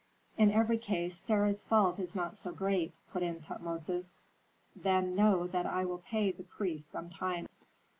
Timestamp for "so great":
2.35-2.95